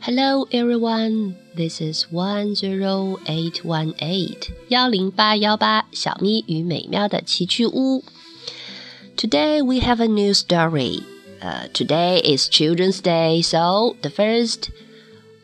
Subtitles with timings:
[0.00, 8.04] Hello everyone, this is one zero eight one eight 幺零八幺八小咪与美妙的奇趣屋。
[9.16, 11.02] Today we have a new story.
[11.40, 14.70] Uh, today is Children's Day, so the first,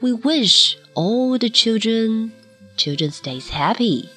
[0.00, 2.32] we wish all the children
[2.76, 4.08] Children's Day is happy.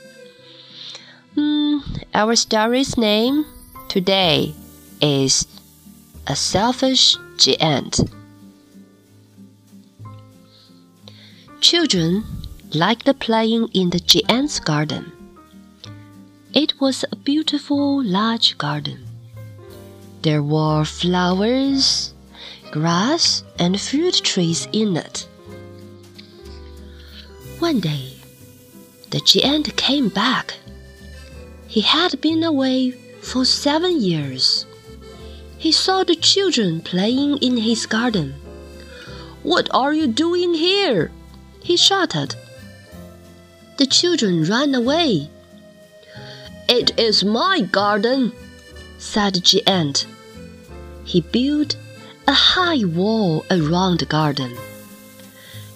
[1.35, 1.81] Mm,
[2.13, 3.45] our story's name
[3.89, 4.53] today
[5.01, 5.45] is
[6.27, 7.99] A Selfish Giant.
[11.60, 12.24] Children
[12.72, 15.10] liked playing in the giant's garden.
[16.54, 19.04] It was a beautiful large garden.
[20.22, 22.14] There were flowers,
[22.70, 25.26] grass, and fruit trees in it.
[27.58, 28.14] One day,
[29.10, 30.54] the giant came back.
[31.66, 34.64] He had been away for seven years.
[35.58, 38.36] He saw the children playing in his garden.
[39.42, 41.10] What are you doing here?
[41.62, 42.34] He shouted.
[43.78, 45.30] The children ran away.
[46.68, 48.32] It is my garden,
[48.98, 50.06] said the giant.
[51.04, 51.76] He built
[52.26, 54.54] a high wall around the garden.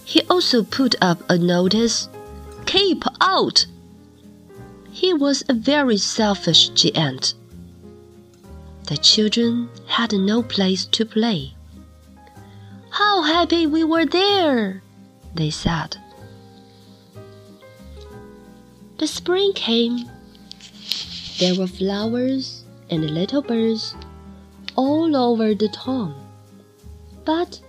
[0.05, 2.07] He also put up a notice
[2.65, 3.65] Keep out!
[4.91, 7.33] He was a very selfish giant.
[8.87, 11.55] The children had no place to play.
[12.91, 14.82] How happy we were there!
[15.35, 15.97] They said.
[18.97, 20.09] The spring came.
[21.39, 23.95] There were flowers and little birds
[24.75, 26.15] all over the town.
[27.25, 27.59] But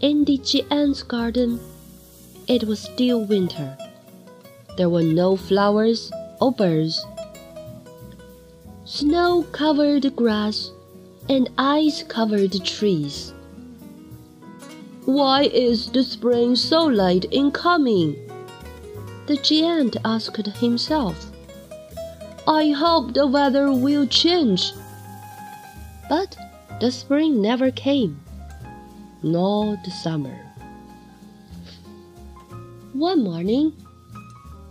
[0.00, 1.60] in the giant's garden,
[2.46, 3.76] it was still winter.
[4.76, 7.04] There were no flowers or birds.
[8.84, 10.70] Snow covered the grass
[11.28, 13.33] and ice covered the trees.
[15.06, 18.16] Why is the spring so late in coming?
[19.26, 21.30] The giant asked himself.
[22.48, 24.72] I hope the weather will change.
[26.08, 26.34] But
[26.80, 28.18] the spring never came,
[29.22, 30.38] nor the summer.
[32.94, 33.74] One morning,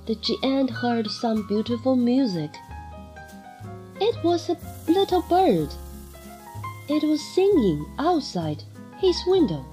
[0.07, 2.55] the giant heard some beautiful music.
[4.01, 4.57] It was a
[4.87, 5.69] little bird.
[6.89, 8.63] It was singing outside
[8.97, 9.63] his window.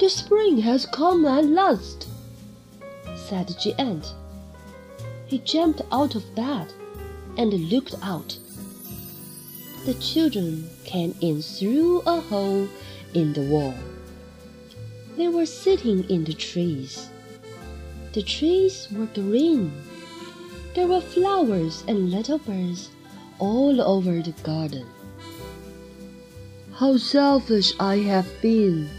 [0.00, 2.08] The spring has come at last,
[3.14, 4.12] said the giant.
[5.26, 6.72] He jumped out of bed
[7.38, 8.36] and looked out.
[9.86, 12.68] The children came in through a hole
[13.14, 13.74] in the wall.
[15.16, 17.08] They were sitting in the trees.
[18.14, 19.72] The trees were green.
[20.74, 22.90] There were flowers and little birds
[23.38, 24.86] all over the garden.
[26.72, 28.90] How selfish I have been,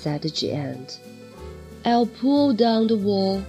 [0.00, 1.00] said the giant.
[1.84, 3.42] I'll pull down the wall.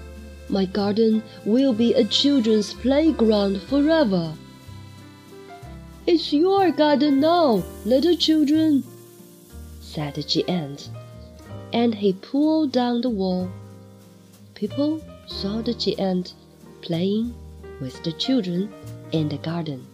[0.49, 4.33] My garden will be a children's playground forever.
[6.07, 8.83] It's your garden now, little children,
[9.79, 10.89] said the giant.
[11.71, 13.47] And he pulled down the wall.
[14.55, 16.33] People saw the giant
[16.81, 17.35] playing
[17.79, 18.73] with the children
[19.11, 19.85] in the garden.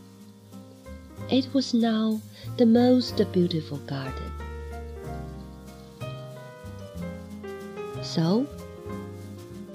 [1.29, 2.21] It was now
[2.55, 4.44] the most beautiful garden.
[8.05, 8.45] So,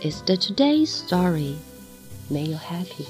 [0.01, 1.59] it's the today's story.
[2.31, 3.07] May you happy.